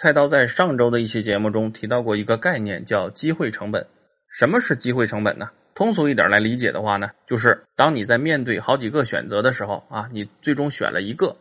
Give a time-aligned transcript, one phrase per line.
[0.00, 3.84] 菜刀在上周的一期节目中提到过一个概念，叫机会成本。
[4.30, 5.50] 什么是机会成本呢？
[5.74, 11.34] 通俗一点来理解的话呢，就是当你在面对好几个选择的时候啊，你最终选了一个，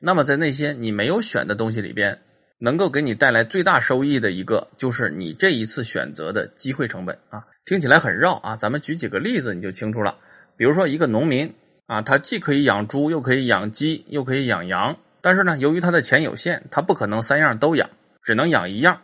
[0.00, 2.18] 那么在那些你没有选的东西里边，
[2.58, 7.44] 能够给你带来最大收益的一个，就是你这一次选择的机会成本啊。
[7.66, 10.16] 听起来很绕啊，咱们举几个例子你就清楚了。
[10.56, 11.52] 比如说一个农民
[11.84, 17.90] 啊，他既可以养猪，又可以养鸡，又可以养羊，但是呢，由于他的钱有限，他不可能三样都养。
[18.28, 19.00] 只能养一样，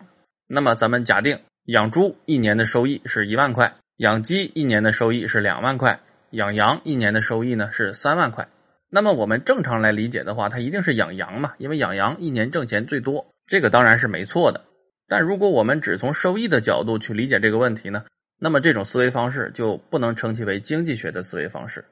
[0.46, 5.98] 那么咱们假定养猪一年的收益是一万块，养鸡一年的收益是两万块，
[6.32, 8.46] 养羊一年的收益呢是三万块。
[8.90, 14.62] 那么我们正常来理解的话，它一定是养羊嘛，因为养羊一年挣钱最多，这个当然是没错的。
[15.08, 18.04] 但如果我们只从收益的角度去理解这个问题呢，
[18.38, 21.82] 那么这种思维方式就不能称其为经济学的思维方式。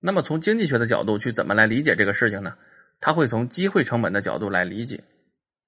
[0.00, 2.54] 那么从经济学的角度去怎么来理解这个事情呢？
[2.98, 5.04] 它会从机会成本的角度来理解。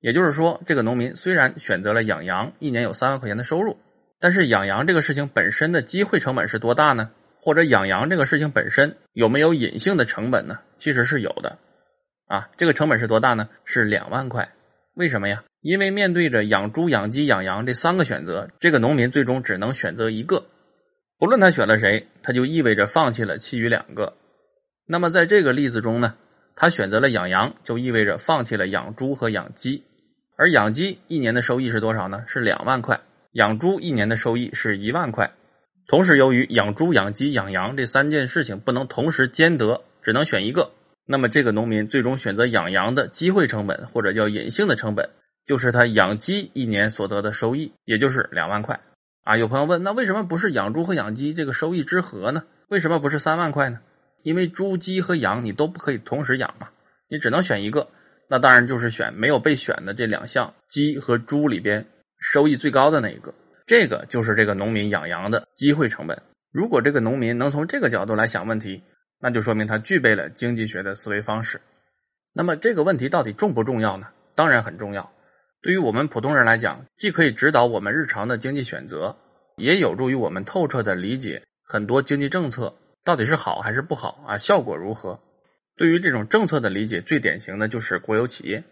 [0.00, 3.76] 也就是说，这个农民虽然选择了养羊，一年有三万块钱的收入，
[4.18, 7.10] 但是养羊这个事情本身的机会成本是多大呢？
[7.42, 10.58] 或者养羊这个事情本身有没有隐性的成本呢？
[10.76, 11.58] 其实是有的，
[12.26, 13.48] 啊，这个成本是多大呢？
[13.64, 14.50] 是两万块。
[14.94, 15.42] 为什么呀？
[15.62, 20.44] 因为面对着养猪、养鸡、养羊这三个选择，这个农民最终只能选择一个，
[21.18, 24.14] 不论他选了谁，他就意味着放弃了其余两个。
[24.86, 26.14] 那么在这个例子中呢，
[26.56, 29.84] 他选择了养羊，就意味着放弃了养猪和养鸡。
[30.40, 32.24] 而养鸡一年的收益是多少呢？
[32.26, 32.98] 是两万块。
[33.32, 35.30] 养猪一年的收益是一万块。
[35.86, 40.70] 同时，由于养猪、养鸡、养羊这三件事情不能同时兼得，只能选一个，
[41.04, 45.06] 那么这个农民最终选择养羊的机会成本，或者叫隐性的成本，
[45.44, 48.80] 就是他养鸡一年所得的收益，也就是两万块。
[49.24, 52.44] 啊，有朋友问，那为什么不是养猪和养鸡这个收益之和呢？
[52.68, 53.78] 为什么不是三万块呢？
[54.22, 56.70] 因为猪、鸡和羊你都不可以同时养嘛，
[57.10, 57.86] 你只能选一个。
[58.32, 61.84] 那当然就是选没有被选的这两项鸡和猪里边
[62.20, 63.34] 收益最高的那一个，
[63.66, 66.16] 这个就是这个农民养羊的机会成本。
[66.52, 68.84] 如果这个农民能从这个角度来想问题，
[69.18, 71.60] 那就说明他具备了经济学的思维方式。
[72.32, 74.06] 那么这个问题到底重不重要呢？
[74.36, 75.12] 当然很重要。
[75.60, 79.16] 对于我们普通人来讲，既可以指导我们日常的经济选择，
[79.56, 82.72] 也有助于我们透彻的理解很多经济政策
[83.04, 85.18] 到底是好还是不好啊，效果如何。
[85.80, 88.62] 对于这种政策的理解，最典型的就是国有企业，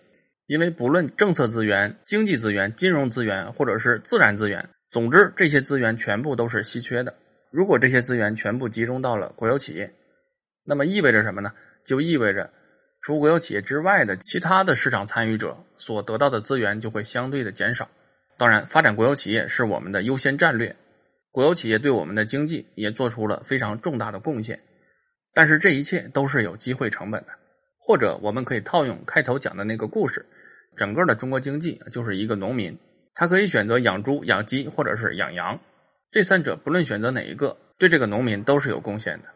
[0.46, 7.14] 因为不论政策资源、经济资源、金融资源，或者是自然资源，总之这些资源全部都是稀缺的。
[7.50, 9.90] 如果这些资源全部集中到了国有企业，
[10.66, 11.50] 那么意味着什么呢？
[11.82, 12.50] 就意味着
[13.00, 17.88] 除国有企业之外的其他的市场参与者所得到的资源就会相对的减少。
[18.36, 20.76] 当然，发展国有企业是我们的优先战略，
[21.30, 24.60] 国有企业对我们的经济也做出了非常重大的贡献。
[25.38, 27.28] 但是这一切都是有机会成本的，
[27.78, 30.26] 或者我们可以套用开头讲的那个故事，
[30.76, 32.76] 整个的中国经济就是一个农民，
[33.14, 35.56] 他可以选择养猪、养鸡或者是养羊，
[36.10, 39.28] 这三者不论选择哪一个，对这个农民都是有贡献的。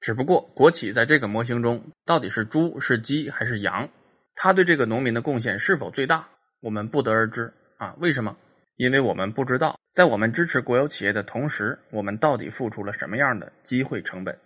[0.00, 3.88] 只不过国企在这个模型中到底是猪、是鸡还是羊，
[4.36, 6.24] 它对这个农民的贡献是否最大，
[6.60, 7.96] 我们不得而知啊？
[7.98, 8.36] 为什么？
[8.76, 14.38] 因为我们不知道，在我们支持国有企业的同时，我们到底付出了什么样的机会成本。